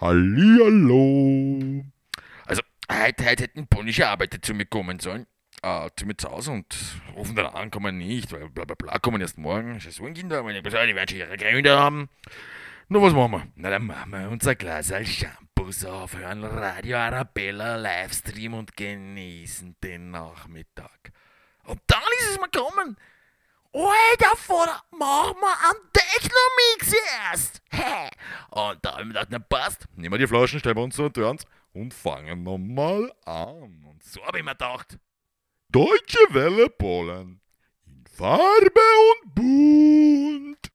Hallihallo. 0.00 1.84
Also, 2.46 2.62
heute, 2.90 3.26
heute 3.26 3.42
hätten 3.42 3.66
polnische 3.66 4.08
Arbeiter 4.08 4.40
zu 4.40 4.54
mir 4.54 4.64
kommen 4.64 4.98
sollen, 4.98 5.26
äh, 5.62 5.90
zu 5.94 6.06
mir 6.06 6.16
zu 6.16 6.30
Hause 6.30 6.52
und 6.52 6.74
rufen 7.14 7.36
dann 7.36 7.48
an, 7.48 7.70
kommen 7.70 7.98
nicht, 7.98 8.32
weil 8.32 8.48
bla 8.48 8.64
bla 8.64 8.76
bla, 8.76 8.98
kommen 8.98 9.20
erst 9.20 9.36
morgen. 9.36 9.78
Saisonkinder, 9.78 10.42
meine 10.42 10.62
die 10.62 10.72
werden 10.72 11.06
schon 11.06 11.18
ihre 11.18 11.36
Gründe 11.36 11.78
haben. 11.78 12.08
Na, 12.88 13.02
was 13.02 13.12
machen 13.12 13.32
wir? 13.32 13.46
Na, 13.56 13.68
dann 13.68 13.84
machen 13.84 14.10
wir 14.12 14.30
unser 14.30 14.54
Glas 14.54 14.90
als 14.90 15.10
Shampoos 15.10 15.84
auf, 15.84 16.16
hören 16.16 16.44
Radio 16.44 16.96
Arabella, 16.96 17.76
Livestream 17.76 18.54
und 18.54 18.78
genießen 18.78 19.76
den 19.84 20.12
Nachmittag. 20.12 21.12
Und 21.64 21.82
dann 21.86 22.00
ist 22.20 22.30
es 22.30 22.40
mal 22.40 22.48
gekommen. 22.50 22.96
Alter 23.72 24.36
Vater, 24.36 24.82
mach 24.90 25.32
mal 25.40 25.54
einen 25.70 25.92
Techno-Mix 25.92 26.92
erst! 27.30 27.62
Und 28.50 28.78
da 28.84 28.92
hab 28.92 29.00
ich 29.00 29.06
mir 29.06 29.12
gedacht, 29.12 29.28
na 29.30 29.38
passt, 29.38 29.86
nehmen 29.94 30.12
wir 30.12 30.18
die 30.18 30.26
Flaschen, 30.26 30.58
stellen 30.58 30.76
wir 30.76 30.82
uns 30.82 30.96
so 30.96 31.04
und 31.04 31.46
und 31.72 31.94
fangen 31.94 32.42
nochmal 32.42 33.12
an. 33.24 33.84
Und 33.84 34.02
so 34.02 34.24
hab 34.24 34.34
ich 34.34 34.42
mir 34.42 34.52
gedacht, 34.52 34.98
Deutsche 35.68 36.18
Welle 36.30 36.68
Polen 36.68 37.40
in 37.86 38.04
Farbe 38.06 38.80
und 39.22 39.34
Bunt. 39.36 40.72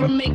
from 0.00 0.16
me. 0.16 0.29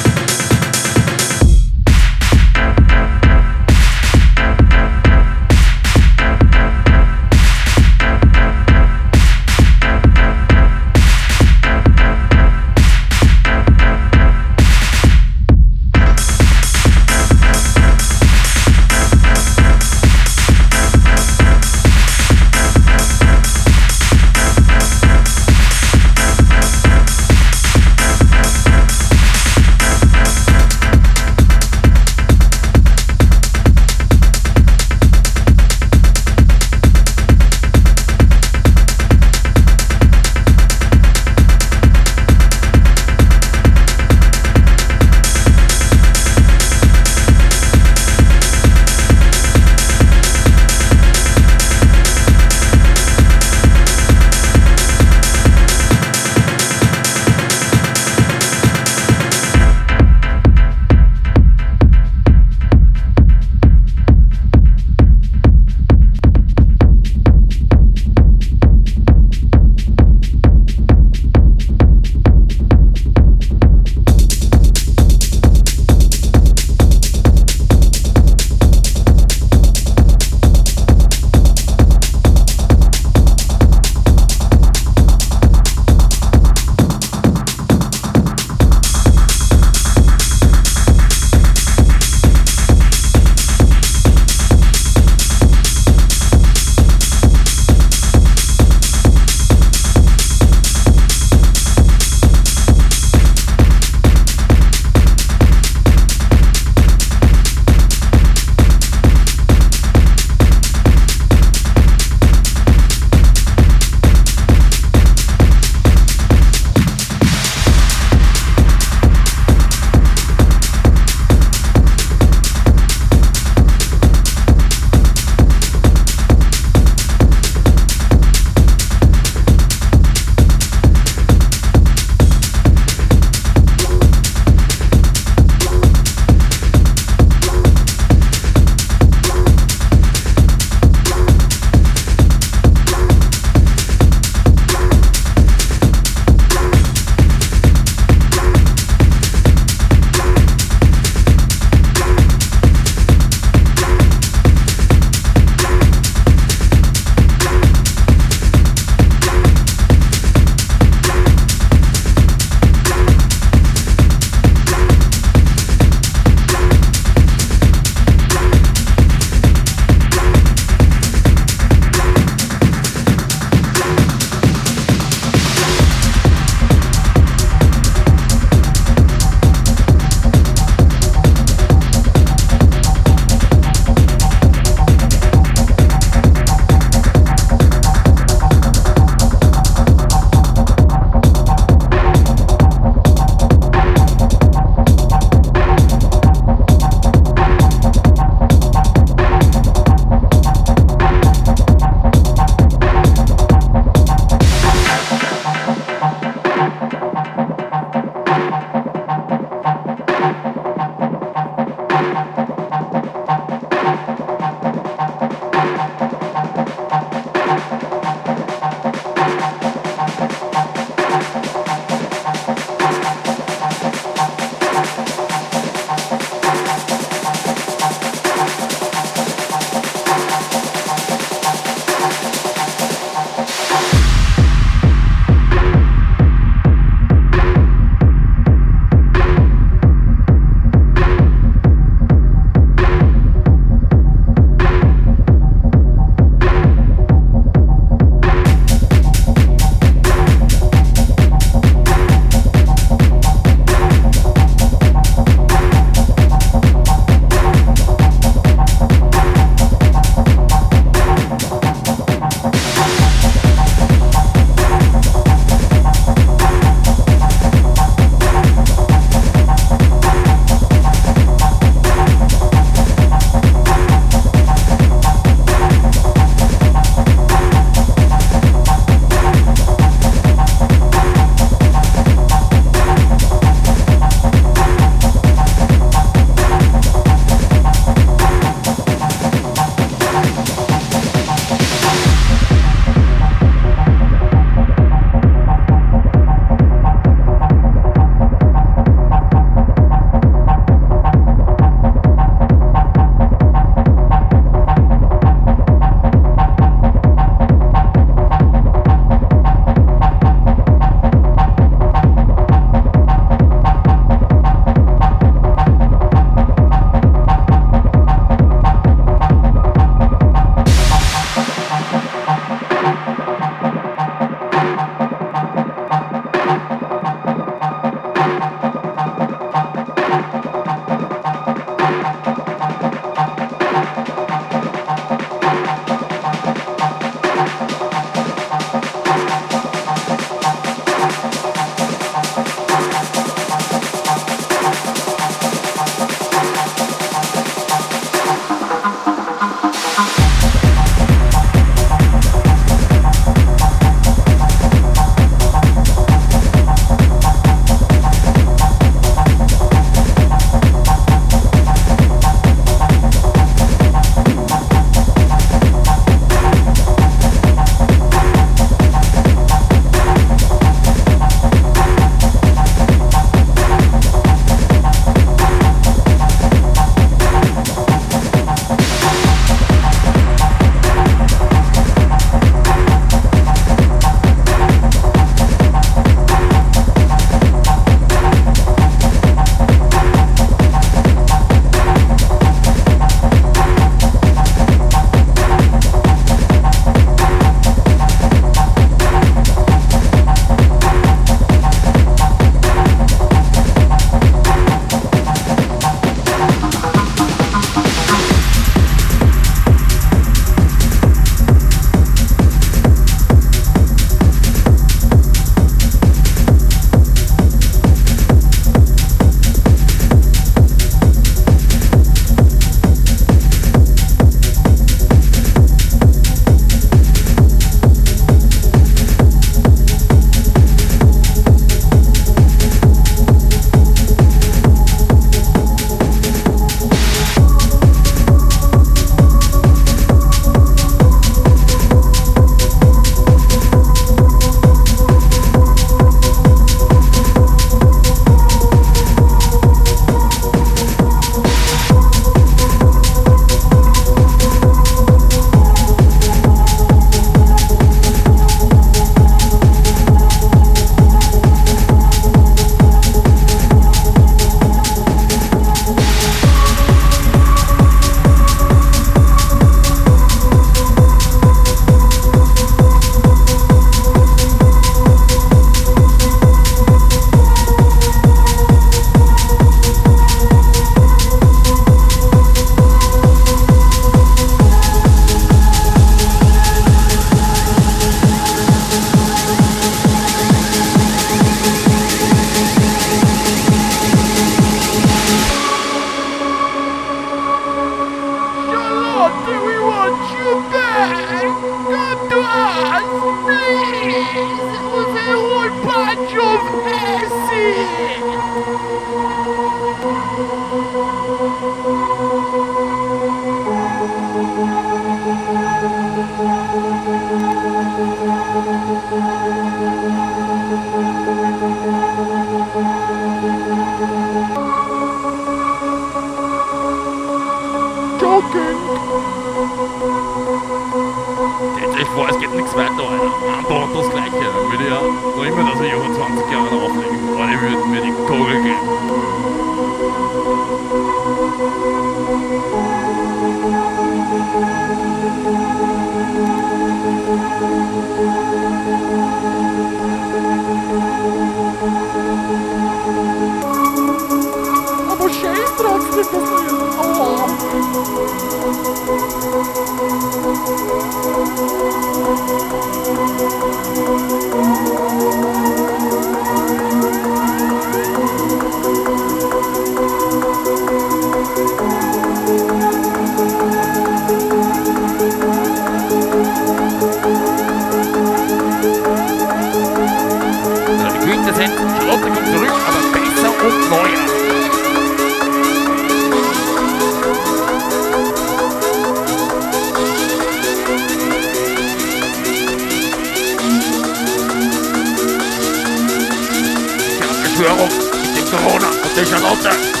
Corona 599.13 599.51
und 599.51 600.00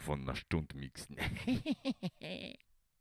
von 0.00 0.22
einer 0.22 0.34
Stunde 0.36 0.76
mixen. 0.76 1.16